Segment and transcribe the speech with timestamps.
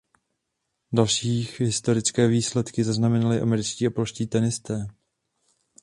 [0.93, 4.87] Dalších historické výsledky zaznamenali američtí a polští tenisté.